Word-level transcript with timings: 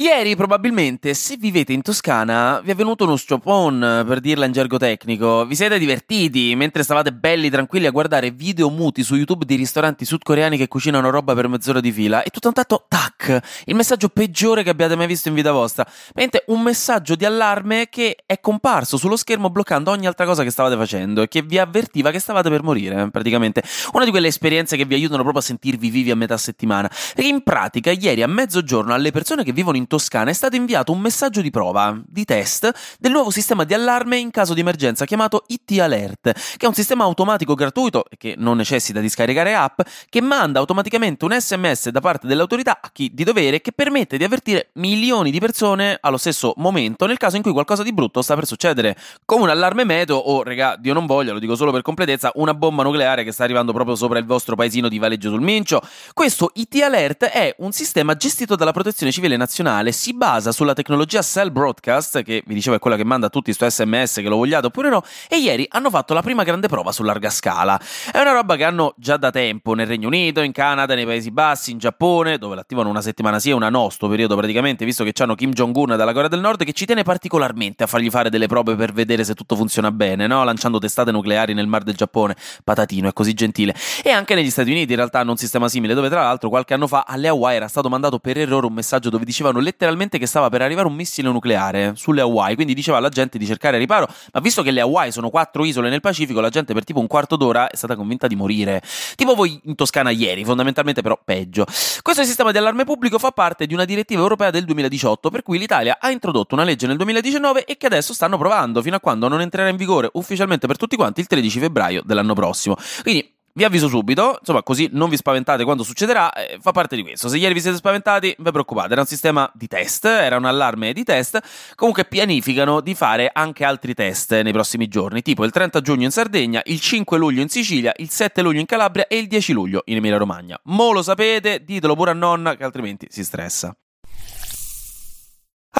Ieri 0.00 0.34
probabilmente, 0.34 1.12
se 1.12 1.36
vivete 1.36 1.74
in 1.74 1.82
Toscana, 1.82 2.62
vi 2.64 2.70
è 2.70 2.74
venuto 2.74 3.04
uno 3.04 3.16
sciopon, 3.16 4.04
per 4.06 4.20
dirla 4.20 4.46
in 4.46 4.52
gergo 4.52 4.78
tecnico. 4.78 5.44
Vi 5.44 5.54
siete 5.54 5.78
divertiti 5.78 6.56
mentre 6.56 6.82
stavate 6.82 7.12
belli 7.12 7.50
tranquilli 7.50 7.84
a 7.84 7.90
guardare 7.90 8.30
video 8.30 8.70
muti 8.70 9.02
su 9.02 9.14
YouTube 9.14 9.44
di 9.44 9.56
ristoranti 9.56 10.06
sudcoreani 10.06 10.56
che 10.56 10.68
cucinano 10.68 11.10
roba 11.10 11.34
per 11.34 11.48
mezz'ora 11.48 11.80
di 11.80 11.92
fila 11.92 12.22
e 12.22 12.30
tutto 12.30 12.48
un 12.48 12.54
tatto, 12.54 12.86
tac, 12.88 13.40
il 13.66 13.74
messaggio 13.74 14.08
peggiore 14.08 14.62
che 14.62 14.70
abbiate 14.70 14.96
mai 14.96 15.06
visto 15.06 15.28
in 15.28 15.34
vita 15.34 15.52
vostra. 15.52 15.86
Mentre 16.14 16.44
un 16.46 16.62
messaggio 16.62 17.14
di 17.14 17.26
allarme 17.26 17.88
che 17.90 18.16
è 18.24 18.40
comparso 18.40 18.96
sullo 18.96 19.16
schermo 19.16 19.50
bloccando 19.50 19.90
ogni 19.90 20.06
altra 20.06 20.24
cosa 20.24 20.42
che 20.42 20.50
stavate 20.50 20.76
facendo 20.76 21.20
e 21.20 21.28
che 21.28 21.42
vi 21.42 21.58
avvertiva 21.58 22.10
che 22.10 22.20
stavate 22.20 22.48
per 22.48 22.62
morire, 22.62 23.10
praticamente. 23.10 23.62
Una 23.92 24.06
di 24.06 24.10
quelle 24.10 24.28
esperienze 24.28 24.78
che 24.78 24.86
vi 24.86 24.94
aiutano 24.94 25.20
proprio 25.20 25.42
a 25.42 25.44
sentirvi 25.44 25.90
vivi 25.90 26.10
a 26.10 26.16
metà 26.16 26.38
settimana. 26.38 26.88
Perché 26.88 27.28
in 27.28 27.42
pratica, 27.42 27.90
ieri 27.90 28.22
a 28.22 28.28
mezzogiorno 28.28 28.94
alle 28.94 29.10
persone 29.10 29.44
che 29.44 29.52
vivono 29.52 29.76
in 29.76 29.88
Toscana 29.90 30.30
è 30.30 30.32
stato 30.32 30.54
inviato 30.54 30.92
un 30.92 31.00
messaggio 31.00 31.40
di 31.40 31.50
prova, 31.50 32.00
di 32.06 32.24
test, 32.24 32.70
del 33.00 33.10
nuovo 33.10 33.30
sistema 33.30 33.64
di 33.64 33.74
allarme 33.74 34.18
in 34.18 34.30
caso 34.30 34.54
di 34.54 34.60
emergenza 34.60 35.04
chiamato 35.04 35.42
IT 35.48 35.80
Alert, 35.80 36.32
che 36.32 36.64
è 36.64 36.66
un 36.66 36.74
sistema 36.74 37.02
automatico 37.02 37.54
gratuito 37.54 38.04
che 38.16 38.34
non 38.38 38.56
necessita 38.56 39.00
di 39.00 39.08
scaricare 39.08 39.56
app, 39.56 39.80
che 40.08 40.20
manda 40.20 40.60
automaticamente 40.60 41.24
un 41.24 41.36
sms 41.36 41.88
da 41.88 42.00
parte 42.00 42.28
dell'autorità 42.28 42.78
a 42.80 42.90
chi 42.92 43.10
di 43.12 43.24
dovere 43.24 43.60
che 43.60 43.72
permette 43.72 44.16
di 44.16 44.22
avvertire 44.22 44.70
milioni 44.74 45.32
di 45.32 45.40
persone 45.40 45.98
allo 46.00 46.18
stesso 46.18 46.54
momento 46.58 47.06
nel 47.06 47.18
caso 47.18 47.34
in 47.34 47.42
cui 47.42 47.50
qualcosa 47.50 47.82
di 47.82 47.92
brutto 47.92 48.22
sta 48.22 48.36
per 48.36 48.46
succedere, 48.46 48.96
come 49.24 49.42
un 49.42 49.48
allarme 49.48 49.82
meteo 49.84 50.14
o, 50.14 50.44
regà, 50.44 50.76
Dio 50.78 50.92
non 50.92 51.06
voglia, 51.06 51.32
lo 51.32 51.40
dico 51.40 51.56
solo 51.56 51.72
per 51.72 51.82
completezza, 51.82 52.30
una 52.36 52.54
bomba 52.54 52.84
nucleare 52.84 53.24
che 53.24 53.32
sta 53.32 53.42
arrivando 53.42 53.72
proprio 53.72 53.96
sopra 53.96 54.20
il 54.20 54.24
vostro 54.24 54.54
paesino 54.54 54.88
di 54.88 54.98
Valeggio 54.98 55.30
sul 55.30 55.40
Mincio. 55.40 55.82
Questo 56.12 56.52
IT 56.54 56.80
Alert 56.80 57.24
è 57.24 57.56
un 57.58 57.72
sistema 57.72 58.14
gestito 58.14 58.54
dalla 58.54 58.70
Protezione 58.70 59.10
Civile 59.10 59.36
Nazionale 59.36 59.79
canale 59.80 59.92
si 59.92 60.14
basa 60.14 60.52
sulla 60.52 60.74
tecnologia 60.74 61.22
Cell 61.22 61.50
Broadcast, 61.50 62.22
che 62.22 62.42
vi 62.46 62.54
dicevo 62.54 62.76
è 62.76 62.78
quella 62.78 62.96
che 62.96 63.04
manda 63.04 63.28
tutti 63.28 63.52
sto 63.52 63.68
sms 63.68 64.16
che 64.16 64.28
lo 64.28 64.36
vogliate 64.36 64.66
oppure 64.66 64.90
no, 64.90 65.02
e 65.28 65.38
ieri 65.38 65.66
hanno 65.70 65.90
fatto 65.90 66.12
la 66.14 66.22
prima 66.22 66.44
grande 66.44 66.68
prova 66.68 66.92
su 66.92 67.02
larga 67.02 67.30
scala. 67.30 67.80
È 68.12 68.18
una 68.18 68.32
roba 68.32 68.56
che 68.56 68.64
hanno 68.64 68.94
già 68.96 69.16
da 69.16 69.30
tempo 69.30 69.74
nel 69.74 69.86
Regno 69.86 70.08
Unito, 70.08 70.42
in 70.42 70.52
Canada, 70.52 70.94
nei 70.94 71.06
Paesi 71.06 71.30
Bassi, 71.30 71.70
in 71.70 71.78
Giappone, 71.78 72.38
dove 72.38 72.54
l'attivano 72.54 72.88
una 72.88 73.00
settimana 73.00 73.38
sì 73.38 73.50
e 73.50 73.52
una 73.52 73.70
no, 73.70 73.88
sto 73.88 74.08
periodo 74.08 74.36
praticamente, 74.36 74.84
visto 74.84 75.04
che 75.04 75.12
hanno 75.22 75.34
Kim 75.34 75.52
Jong-un 75.52 75.96
dalla 75.96 76.12
Corea 76.12 76.28
del 76.28 76.40
Nord, 76.40 76.64
che 76.64 76.72
ci 76.72 76.84
tiene 76.84 77.02
particolarmente 77.02 77.82
a 77.82 77.86
fargli 77.86 78.10
fare 78.10 78.30
delle 78.30 78.46
prove 78.46 78.76
per 78.76 78.92
vedere 78.92 79.24
se 79.24 79.34
tutto 79.34 79.56
funziona 79.56 79.90
bene, 79.90 80.26
no? 80.26 80.44
lanciando 80.44 80.78
testate 80.78 81.10
nucleari 81.10 81.54
nel 81.54 81.66
Mar 81.66 81.82
del 81.82 81.94
Giappone. 81.94 82.36
Patatino, 82.62 83.08
è 83.08 83.12
così 83.12 83.32
gentile. 83.32 83.74
E 84.02 84.10
anche 84.10 84.34
negli 84.34 84.50
Stati 84.50 84.70
Uniti 84.70 84.90
in 84.90 84.96
realtà 84.96 85.20
hanno 85.20 85.32
un 85.32 85.36
sistema 85.36 85.68
simile, 85.68 85.94
dove 85.94 86.08
tra 86.08 86.22
l'altro 86.22 86.48
qualche 86.48 86.74
anno 86.74 86.86
fa 86.86 87.04
alle 87.06 87.28
Hawaii 87.28 87.56
era 87.56 87.68
stato 87.68 87.88
mandato 87.88 88.18
per 88.18 88.36
errore 88.36 88.66
un 88.66 88.72
messaggio 88.72 89.10
dove 89.10 89.24
dicevano 89.24 89.59
letteralmente 89.60 90.18
che 90.18 90.26
stava 90.26 90.48
per 90.48 90.62
arrivare 90.62 90.86
un 90.86 90.94
missile 90.94 91.30
nucleare 91.30 91.92
sulle 91.94 92.20
Hawaii, 92.20 92.54
quindi 92.54 92.74
diceva 92.74 92.98
alla 92.98 93.08
gente 93.08 93.38
di 93.38 93.46
cercare 93.46 93.78
riparo, 93.78 94.08
ma 94.32 94.40
visto 94.40 94.62
che 94.62 94.70
le 94.70 94.80
Hawaii 94.80 95.12
sono 95.12 95.30
quattro 95.30 95.64
isole 95.64 95.88
nel 95.88 96.00
Pacifico, 96.00 96.40
la 96.40 96.48
gente 96.48 96.74
per 96.74 96.84
tipo 96.84 97.00
un 97.00 97.06
quarto 97.06 97.36
d'ora 97.36 97.68
è 97.68 97.76
stata 97.76 97.96
convinta 97.96 98.26
di 98.26 98.36
morire. 98.36 98.82
Tipo 99.14 99.34
voi 99.34 99.60
in 99.64 99.74
Toscana 99.74 100.10
ieri, 100.10 100.44
fondamentalmente 100.44 101.02
però 101.02 101.18
peggio. 101.22 101.66
Questo 102.02 102.24
sistema 102.24 102.52
di 102.52 102.58
allarme 102.58 102.84
pubblico 102.84 103.18
fa 103.18 103.30
parte 103.30 103.66
di 103.66 103.74
una 103.74 103.84
direttiva 103.84 104.22
europea 104.22 104.50
del 104.50 104.64
2018, 104.64 105.30
per 105.30 105.42
cui 105.42 105.58
l'Italia 105.58 105.98
ha 106.00 106.10
introdotto 106.10 106.54
una 106.54 106.64
legge 106.64 106.86
nel 106.86 106.96
2019 106.96 107.64
e 107.64 107.76
che 107.76 107.86
adesso 107.86 108.12
stanno 108.12 108.38
provando, 108.38 108.82
fino 108.82 108.96
a 108.96 109.00
quando 109.00 109.28
non 109.28 109.40
entrerà 109.40 109.68
in 109.68 109.76
vigore 109.76 110.08
ufficialmente 110.14 110.66
per 110.66 110.76
tutti 110.76 110.96
quanti 110.96 111.20
il 111.20 111.26
13 111.26 111.58
febbraio 111.60 112.02
dell'anno 112.04 112.34
prossimo. 112.34 112.76
Quindi 113.02 113.38
vi 113.54 113.64
avviso 113.64 113.88
subito, 113.88 114.36
insomma, 114.38 114.62
così 114.62 114.88
non 114.92 115.08
vi 115.08 115.16
spaventate 115.16 115.64
quando 115.64 115.82
succederà, 115.82 116.32
eh, 116.32 116.58
fa 116.60 116.72
parte 116.72 116.96
di 116.96 117.02
questo. 117.02 117.28
Se 117.28 117.36
ieri 117.36 117.54
vi 117.54 117.60
siete 117.60 117.76
spaventati, 117.76 118.34
vi 118.38 118.50
preoccupate, 118.50 118.92
era 118.92 119.00
un 119.00 119.06
sistema 119.06 119.50
di 119.54 119.66
test, 119.66 120.04
era 120.04 120.36
un 120.36 120.44
allarme 120.44 120.92
di 120.92 121.04
test. 121.04 121.40
Comunque 121.74 122.04
pianificano 122.04 122.80
di 122.80 122.94
fare 122.94 123.30
anche 123.32 123.64
altri 123.64 123.94
test 123.94 124.40
nei 124.40 124.52
prossimi 124.52 124.88
giorni, 124.88 125.22
tipo 125.22 125.44
il 125.44 125.50
30 125.50 125.80
giugno 125.80 126.04
in 126.04 126.10
Sardegna, 126.10 126.60
il 126.64 126.80
5 126.80 127.18
luglio 127.18 127.42
in 127.42 127.48
Sicilia, 127.48 127.92
il 127.96 128.10
7 128.10 128.42
luglio 128.42 128.60
in 128.60 128.66
Calabria 128.66 129.06
e 129.06 129.18
il 129.18 129.26
10 129.26 129.52
luglio 129.52 129.82
in 129.86 129.96
Emilia 129.96 130.18
Romagna. 130.18 130.58
Mo 130.64 130.92
lo 130.92 131.02
sapete, 131.02 131.64
ditelo 131.64 131.94
pure 131.94 132.10
a 132.10 132.14
nonna 132.14 132.56
che 132.56 132.64
altrimenti 132.64 133.06
si 133.10 133.24
stressa. 133.24 133.74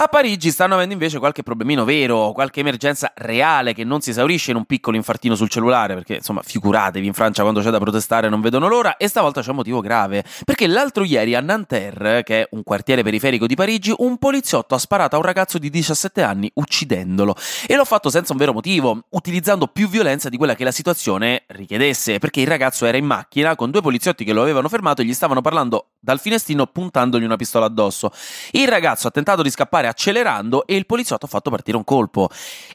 A 0.01 0.09
Parigi 0.09 0.51
stanno 0.51 0.73
avendo 0.73 0.95
invece 0.95 1.19
qualche 1.19 1.43
problemino 1.43 1.85
vero, 1.85 2.33
qualche 2.33 2.61
emergenza 2.61 3.13
reale 3.17 3.75
che 3.75 3.85
non 3.85 4.01
si 4.01 4.09
esaurisce 4.09 4.51
in 4.51 4.57
un 4.57 4.65
piccolo 4.65 4.97
infartino 4.97 5.35
sul 5.35 5.51
cellulare, 5.51 5.93
perché 5.93 6.15
insomma 6.15 6.41
figuratevi 6.43 7.07
in 7.07 7.13
Francia 7.13 7.43
quando 7.43 7.61
c'è 7.61 7.69
da 7.69 7.79
protestare 7.79 8.31
non 8.31 8.41
vedono 8.41 8.67
l'ora, 8.67 8.97
e 8.97 9.09
stavolta 9.09 9.43
c'è 9.43 9.51
un 9.51 9.57
motivo 9.57 9.81
grave, 9.83 10.25
perché 10.47 10.67
l'altro 10.67 11.05
ieri 11.05 11.35
a 11.35 11.41
Nanterre, 11.43 12.23
che 12.23 12.41
è 12.41 12.49
un 12.53 12.63
quartiere 12.63 13.03
periferico 13.03 13.47
di 13.47 13.55
Parigi, 13.55 13.93
un 13.99 14.17
poliziotto 14.17 14.75
ha 14.75 14.79
sparato 14.79 15.17
a 15.17 15.19
un 15.19 15.25
ragazzo 15.27 15.59
di 15.59 15.69
17 15.69 16.23
anni 16.23 16.51
uccidendolo, 16.55 17.37
e 17.67 17.77
l'ha 17.77 17.85
fatto 17.85 18.09
senza 18.09 18.33
un 18.33 18.39
vero 18.39 18.55
motivo, 18.55 19.05
utilizzando 19.11 19.67
più 19.67 19.87
violenza 19.87 20.31
di 20.31 20.39
quella 20.39 20.55
che 20.55 20.65
la 20.65 20.73
situazione 20.73 21.43
richiedesse, 21.49 22.19
perché 22.19 22.41
il 22.41 22.47
ragazzo 22.47 22.87
era 22.87 22.97
in 22.97 23.05
macchina 23.05 23.55
con 23.55 23.71
due 23.71 23.83
poliziotti 23.83 24.25
che 24.25 24.33
lo 24.33 24.41
avevano 24.41 24.71
fermato 24.71 25.03
e 25.03 25.05
gli 25.05 25.13
stavano 25.13 25.43
parlando 25.43 25.89
dal 26.01 26.21
finestrino 26.21 26.67
puntandogli 26.67 27.25
una 27.25 27.37
pistola 27.37 27.67
addosso. 27.67 28.11
Il 28.53 28.67
ragazzo 28.67 29.07
ha 29.07 29.11
tentato 29.11 29.43
di 29.43 29.51
scappare 29.51 29.89
accelerando 29.91 30.67
e 30.67 30.77
il 30.77 30.87
poliziotto 30.87 31.27
ha 31.27 31.29
fatto 31.29 31.51
partire 31.51 31.77
un 31.77 31.85
colpo. 31.85 32.29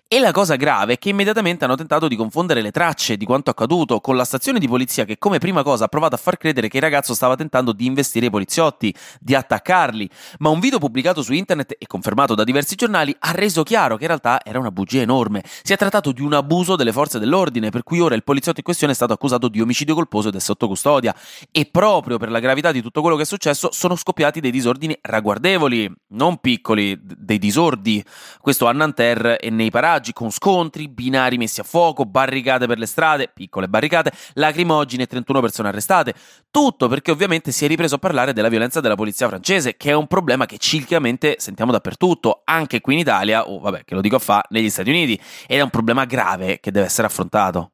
E 0.08 0.20
la 0.20 0.32
cosa 0.32 0.56
grave 0.56 0.94
è 0.94 0.98
che 1.00 1.10
immediatamente 1.10 1.66
hanno 1.66 1.76
tentato 1.76 2.08
di 2.08 2.16
confondere 2.16 2.62
le 2.62 2.72
tracce 2.72 3.18
di 3.18 3.26
quanto 3.26 3.50
accaduto 3.50 4.00
con 4.00 4.16
la 4.16 4.24
stazione 4.24 4.60
di 4.60 4.68
polizia 4.68 5.06
che 5.06 5.18
come 5.18 5.40
prima 5.40 5.64
cosa 5.64 5.86
ha 5.86 5.88
provato 5.88 6.16
a 6.16 6.18
far 6.18 6.38
credere 6.38 6.68
che 6.68 6.78
il 6.78 6.84
ragazzo 6.84 7.14
stava 7.14 7.36
tentando 7.36 7.72
di 7.72 7.86
investire 7.86 8.28
i 8.28 8.30
poliziotti, 8.30 8.94
di 9.20 9.34
attaccarli, 9.36 10.10
ma 10.40 10.50
un 10.50 10.60
video 10.60 10.80
pubblicato 10.80 11.22
su 11.22 11.34
internet 11.34 11.76
e 11.78 11.88
confermato 11.88 12.36
da 12.36 12.44
diversi 12.44 12.76
giornali 12.76 13.16
ha 13.18 13.32
reso 13.32 13.64
chiaro 13.64 13.96
che 13.96 14.04
in 14.04 14.10
realtà 14.10 14.42
era 14.44 14.60
una 14.60 14.72
bugia 14.72 15.02
enorme. 15.02 15.44
Si 15.64 15.74
è 15.74 15.78
trattato 15.78 16.12
di 16.12 16.22
un 16.22 16.34
abuso 16.34 16.76
delle 16.76 16.92
forze 16.92 17.20
dell'ordine, 17.20 17.70
per 17.70 17.84
cui 17.84 18.00
ora 18.00 18.16
il 18.16 18.24
poliziotto 18.24 18.60
in 18.60 18.66
questione 18.66 18.94
è 18.94 18.96
stato 18.96 19.14
accusato 19.14 19.48
di 19.48 19.62
omicidio 19.62 19.96
colposo 19.96 20.30
ed 20.30 20.36
è 20.36 20.40
sotto 20.40 20.68
custodia. 20.68 21.16
E 21.52 21.66
proprio 21.66 22.18
per 22.18 22.30
la 22.30 22.40
gravità 22.40 22.72
di 22.72 22.82
tutto 22.82 23.02
quello 23.02 23.16
che 23.16 23.24
è 23.24 23.26
successo 23.26 23.70
sono 23.72 23.96
scoppiati 23.96 24.40
dei 24.40 24.52
disordini 24.52 24.98
ragguardevoli, 25.02 25.92
non 26.10 26.38
piccoli, 26.38 27.00
dei 27.06 27.38
disordi. 27.38 28.04
Questo 28.40 28.66
a 28.68 28.72
Nanterre 28.72 29.38
e 29.38 29.50
nei 29.50 29.70
paraggi, 29.70 30.14
con 30.14 30.32
scontri, 30.32 30.88
binari 30.88 31.38
messi 31.38 31.60
a 31.60 31.64
fuoco, 31.64 32.06
barricate 32.06 32.66
per 32.68 32.78
le 32.78 32.86
strade, 32.86 33.32
piccole 33.34 33.68
barricate, 33.68 34.12
lacrimogene 34.34 35.04
e 35.04 35.08
31 35.08 35.42
persone 35.42 35.68
arrestate. 35.70 36.14
Tutto 36.50 36.88
perché 36.88 37.12
ovviamente 37.12 37.52
si 37.52 37.66
è 37.66 37.68
ripreso 37.68 37.96
a 37.96 38.00
parlare 38.00 38.34
della 38.34 38.50
violenza 38.50 38.82
della 38.82 38.96
polizia 38.96 39.28
francese, 39.28 39.78
che 39.78 39.92
è 39.92 39.94
un 39.94 40.08
problema 40.08 40.46
che 40.46 40.58
ciclicamente 40.58 41.36
sentiamo 41.38 41.72
dappertutto, 41.72 42.42
anche 42.46 42.82
qui 42.82 42.94
in 42.94 43.00
Italia, 43.00 43.48
o 43.48 43.60
vabbè, 43.60 43.84
che 43.86 43.96
lo 43.96 44.02
dico 44.02 44.16
a 44.16 44.20
fa, 44.20 44.44
negli 44.50 44.70
Stati 44.70 44.90
Uniti, 44.90 45.20
ed 45.48 45.60
è 45.60 45.62
un 45.62 45.70
problema 45.70 46.06
grave 46.06 46.60
che 46.60 46.72
deve 46.72 46.88
essere 46.88 47.08
affrontato. 47.08 47.72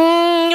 Mm, 0.00 0.50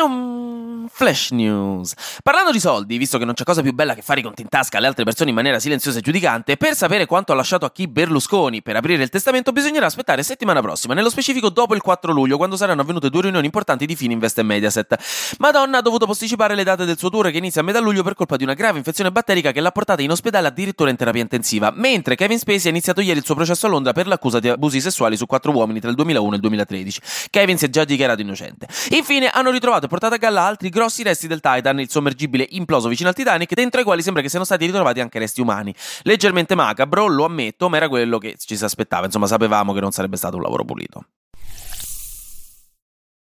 flash 0.89 1.31
news. 1.31 1.93
Parlando 2.21 2.51
di 2.51 2.59
soldi, 2.59 2.97
visto 2.97 3.17
che 3.17 3.25
non 3.25 3.33
c'è 3.33 3.43
cosa 3.43 3.61
più 3.61 3.73
bella 3.73 3.93
che 3.93 4.01
fare 4.01 4.19
i 4.19 4.23
conti 4.23 4.41
in 4.41 4.49
tasca 4.49 4.77
alle 4.77 4.87
altre 4.87 5.03
persone 5.03 5.29
in 5.29 5.35
maniera 5.35 5.59
silenziosa 5.59 5.99
e 5.99 6.01
giudicante, 6.01 6.57
per 6.57 6.75
sapere 6.75 7.05
quanto 7.05 7.31
ha 7.31 7.35
lasciato 7.35 7.65
a 7.65 7.71
chi 7.71 7.87
Berlusconi 7.87 8.61
per 8.61 8.75
aprire 8.75 9.03
il 9.03 9.09
testamento 9.09 9.51
bisognerà 9.51 9.85
aspettare 9.85 10.23
settimana 10.23 10.61
prossima, 10.61 10.93
nello 10.93 11.09
specifico 11.09 11.49
dopo 11.49 11.75
il 11.75 11.81
4 11.81 12.11
luglio, 12.11 12.37
quando 12.37 12.55
saranno 12.55 12.81
avvenute 12.81 13.09
due 13.09 13.23
riunioni 13.23 13.45
importanti 13.45 13.85
di 13.85 13.95
Fininvest 13.95 14.39
e 14.39 14.43
Mediaset. 14.43 15.35
Madonna 15.39 15.77
ha 15.77 15.81
dovuto 15.81 16.05
posticipare 16.05 16.55
le 16.55 16.63
date 16.63 16.85
del 16.85 16.97
suo 16.97 17.09
tour 17.09 17.29
che 17.31 17.37
inizia 17.37 17.61
a 17.61 17.63
metà 17.63 17.79
luglio 17.79 18.03
per 18.03 18.13
colpa 18.15 18.35
di 18.35 18.43
una 18.43 18.53
grave 18.53 18.77
infezione 18.77 19.11
batterica 19.11 19.51
che 19.51 19.61
l'ha 19.61 19.71
portata 19.71 20.01
in 20.01 20.11
ospedale 20.11 20.47
addirittura 20.47 20.89
in 20.89 20.95
terapia 20.95 21.21
intensiva, 21.21 21.71
mentre 21.73 22.15
Kevin 22.15 22.39
Spacey 22.39 22.67
ha 22.67 22.69
iniziato 22.69 23.01
ieri 23.01 23.19
il 23.19 23.25
suo 23.25 23.35
processo 23.35 23.65
a 23.65 23.69
Londra 23.69 23.93
per 23.93 24.07
l'accusa 24.07 24.39
di 24.39 24.49
abusi 24.49 24.81
sessuali 24.81 25.17
su 25.17 25.25
quattro 25.25 25.51
uomini 25.51 25.79
tra 25.79 25.89
il 25.89 25.95
2001 25.95 26.31
e 26.31 26.35
il 26.35 26.41
2013. 26.41 27.01
Kevin 27.29 27.57
si 27.57 27.65
è 27.65 27.69
già 27.69 27.83
dichiarato 27.83 28.21
innocente. 28.21 28.67
Infine 28.89 29.29
hanno 29.29 29.51
ritrovato 29.51 29.85
e 29.85 29.87
portato 29.87 30.15
a 30.15 30.17
galla 30.17 30.41
altri 30.43 30.69
grossi 30.73 31.03
resti 31.03 31.27
del 31.27 31.39
Titan, 31.39 31.79
il 31.79 31.89
sommergibile 31.89 32.45
imploso 32.49 32.89
vicino 32.89 33.07
al 33.07 33.15
Titanic, 33.15 33.53
dentro 33.53 33.79
ai 33.79 33.85
quali 33.85 34.01
sembra 34.01 34.21
che 34.21 34.27
siano 34.27 34.43
stati 34.43 34.65
ritrovati 34.65 34.99
anche 34.99 35.19
resti 35.19 35.39
umani. 35.39 35.73
Leggermente 36.01 36.55
macabro, 36.55 37.07
lo 37.07 37.23
ammetto, 37.23 37.69
ma 37.69 37.77
era 37.77 37.87
quello 37.87 38.17
che 38.17 38.35
ci 38.37 38.57
si 38.57 38.63
aspettava, 38.65 39.05
insomma 39.05 39.27
sapevamo 39.27 39.71
che 39.71 39.79
non 39.79 39.91
sarebbe 39.91 40.17
stato 40.17 40.35
un 40.35 40.41
lavoro 40.41 40.65
pulito. 40.65 41.05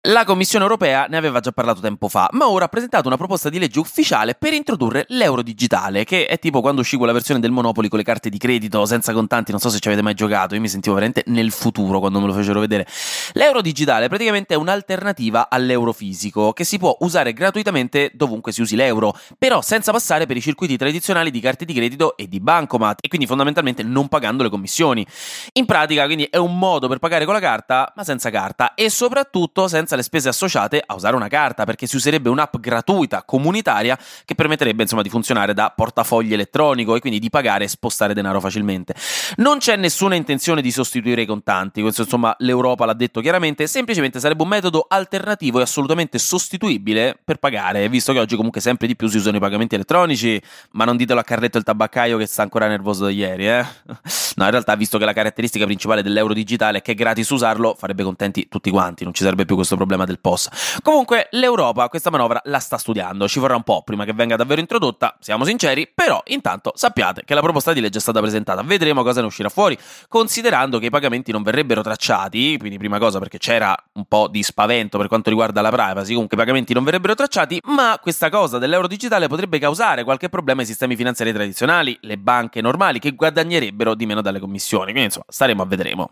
La 0.05 0.23
Commissione 0.23 0.63
europea 0.63 1.05
ne 1.07 1.15
aveva 1.15 1.41
già 1.41 1.51
parlato 1.51 1.79
tempo 1.79 2.07
fa, 2.07 2.27
ma 2.31 2.49
ora 2.49 2.65
ha 2.65 2.69
presentato 2.69 3.05
una 3.05 3.17
proposta 3.17 3.49
di 3.49 3.59
legge 3.59 3.77
ufficiale 3.77 4.33
per 4.33 4.51
introdurre 4.51 5.05
l'euro 5.09 5.43
digitale, 5.43 6.05
che 6.05 6.25
è 6.25 6.39
tipo 6.39 6.59
quando 6.59 6.81
uscì 6.81 6.97
quella 6.97 7.13
versione 7.13 7.39
del 7.39 7.51
Monopoli 7.51 7.87
con 7.87 7.99
le 7.99 8.03
carte 8.03 8.29
di 8.29 8.39
credito 8.39 8.83
senza 8.87 9.13
contanti, 9.13 9.51
non 9.51 9.59
so 9.59 9.69
se 9.69 9.77
ci 9.77 9.89
avete 9.89 10.01
mai 10.01 10.15
giocato, 10.15 10.55
io 10.55 10.59
mi 10.59 10.69
sentivo 10.69 10.95
veramente 10.95 11.23
nel 11.27 11.51
futuro 11.51 11.99
quando 11.99 12.19
me 12.19 12.25
lo 12.25 12.33
fecero 12.33 12.59
vedere. 12.59 12.87
L'euro 13.33 13.61
digitale 13.61 14.07
praticamente 14.07 14.55
è 14.55 14.57
un'alternativa 14.57 15.49
all'euro 15.51 15.93
fisico, 15.93 16.51
che 16.51 16.63
si 16.63 16.79
può 16.79 16.97
usare 17.01 17.31
gratuitamente 17.31 18.09
dovunque 18.15 18.51
si 18.51 18.61
usi 18.61 18.75
l'euro, 18.75 19.15
però 19.37 19.61
senza 19.61 19.91
passare 19.91 20.25
per 20.25 20.35
i 20.35 20.41
circuiti 20.41 20.77
tradizionali 20.77 21.29
di 21.29 21.39
carte 21.39 21.63
di 21.63 21.75
credito 21.75 22.17
e 22.17 22.27
di 22.27 22.39
bancomat, 22.39 22.97
e 23.03 23.07
quindi 23.07 23.27
fondamentalmente 23.27 23.83
non 23.83 24.07
pagando 24.07 24.41
le 24.41 24.49
commissioni. 24.49 25.05
In 25.53 25.67
pratica, 25.67 26.05
quindi, 26.05 26.23
è 26.23 26.37
un 26.37 26.57
modo 26.57 26.87
per 26.87 26.97
pagare 26.97 27.25
con 27.25 27.35
la 27.35 27.39
carta, 27.39 27.93
ma 27.95 28.03
senza 28.03 28.31
carta, 28.31 28.73
e 28.73 28.89
soprattutto 28.89 29.67
senza 29.67 29.89
senza 29.91 29.95
le 29.95 30.03
spese 30.03 30.29
associate 30.29 30.81
a 30.85 30.93
usare 30.93 31.15
una 31.15 31.27
carta, 31.27 31.65
perché 31.65 31.85
si 31.85 31.95
userebbe 31.95 32.29
un'app 32.29 32.57
gratuita 32.57 33.23
comunitaria 33.23 33.97
che 34.25 34.35
permetterebbe 34.35 34.83
insomma 34.83 35.01
di 35.01 35.09
funzionare 35.09 35.53
da 35.53 35.71
portafogli 35.75 36.33
elettronico 36.33 36.95
e 36.95 36.99
quindi 36.99 37.19
di 37.19 37.29
pagare 37.29 37.65
e 37.65 37.67
spostare 37.67 38.13
denaro 38.13 38.39
facilmente. 38.39 38.95
Non 39.37 39.57
c'è 39.57 39.75
nessuna 39.75 40.15
intenzione 40.15 40.61
di 40.61 40.71
sostituire 40.71 41.23
i 41.23 41.25
contanti, 41.25 41.81
questo 41.81 42.03
insomma 42.03 42.33
l'Europa 42.39 42.85
l'ha 42.85 42.93
detto 42.93 43.21
chiaramente, 43.21 43.67
semplicemente 43.67 44.19
sarebbe 44.19 44.43
un 44.43 44.49
metodo 44.49 44.85
alternativo 44.87 45.59
e 45.59 45.63
assolutamente 45.63 46.17
sostituibile 46.17 47.17
per 47.23 47.37
pagare, 47.37 47.87
visto 47.89 48.13
che 48.13 48.19
oggi 48.19 48.35
comunque 48.35 48.61
sempre 48.61 48.87
di 48.87 48.95
più 48.95 49.07
si 49.07 49.17
usano 49.17 49.37
i 49.37 49.39
pagamenti 49.39 49.75
elettronici, 49.75 50.41
ma 50.71 50.85
non 50.85 50.95
ditelo 50.95 51.19
a 51.19 51.23
Carletto 51.23 51.57
il 51.57 51.63
tabaccaio 51.63 52.17
che 52.17 52.25
sta 52.25 52.43
ancora 52.43 52.67
nervoso 52.67 53.05
da 53.05 53.11
ieri, 53.11 53.47
eh? 53.47 53.65
No, 54.33 54.45
in 54.45 54.51
realtà 54.51 54.75
visto 54.75 54.97
che 54.97 55.03
la 55.03 55.13
caratteristica 55.13 55.65
principale 55.65 56.01
dell'euro 56.01 56.33
digitale 56.33 56.77
è 56.77 56.81
che 56.81 56.93
è 56.93 56.95
gratis 56.95 57.29
usarlo, 57.29 57.75
farebbe 57.77 58.03
contenti 58.03 58.47
tutti 58.47 58.69
quanti, 58.69 59.03
non 59.03 59.13
ci 59.13 59.23
sarebbe 59.23 59.45
più 59.45 59.55
questo 59.55 59.75
problema 59.81 60.05
del 60.05 60.19
POS. 60.19 60.79
Comunque 60.83 61.27
l'Europa 61.31 61.89
questa 61.89 62.11
manovra 62.11 62.39
la 62.45 62.59
sta 62.59 62.77
studiando, 62.77 63.27
ci 63.27 63.39
vorrà 63.39 63.55
un 63.55 63.63
po' 63.63 63.81
prima 63.81 64.05
che 64.05 64.13
venga 64.13 64.35
davvero 64.35 64.61
introdotta, 64.61 65.17
siamo 65.19 65.43
sinceri, 65.43 65.91
però 65.93 66.21
intanto 66.27 66.71
sappiate 66.75 67.23
che 67.25 67.33
la 67.33 67.41
proposta 67.41 67.73
di 67.73 67.81
legge 67.81 67.97
è 67.97 68.01
stata 68.01 68.19
presentata, 68.19 68.61
vedremo 68.61 69.01
cosa 69.01 69.21
ne 69.21 69.27
uscirà 69.27 69.49
fuori, 69.49 69.77
considerando 70.07 70.77
che 70.77 70.85
i 70.85 70.89
pagamenti 70.89 71.31
non 71.31 71.41
verrebbero 71.41 71.81
tracciati, 71.81 72.57
quindi 72.59 72.77
prima 72.77 72.99
cosa 72.99 73.17
perché 73.17 73.39
c'era 73.39 73.75
un 73.93 74.05
po' 74.05 74.27
di 74.27 74.43
spavento 74.43 74.97
per 74.99 75.07
quanto 75.07 75.29
riguarda 75.29 75.61
la 75.61 75.71
privacy, 75.71 76.13
comunque 76.13 76.37
i 76.37 76.39
pagamenti 76.39 76.73
non 76.73 76.83
verrebbero 76.83 77.15
tracciati, 77.15 77.59
ma 77.65 77.97
questa 77.99 78.29
cosa 78.29 78.59
dell'euro 78.59 78.87
digitale 78.87 79.27
potrebbe 79.27 79.57
causare 79.57 80.03
qualche 80.03 80.29
problema 80.29 80.61
ai 80.61 80.67
sistemi 80.67 80.95
finanziari 80.95 81.33
tradizionali, 81.33 81.97
le 82.01 82.17
banche 82.17 82.61
normali 82.61 82.99
che 82.99 83.11
guadagnerebbero 83.11 83.95
di 83.95 84.05
meno 84.05 84.21
dalle 84.21 84.39
commissioni, 84.39 84.91
quindi 84.91 85.05
insomma 85.05 85.25
staremo 85.27 85.63
a 85.63 85.65
vedremo. 85.65 86.11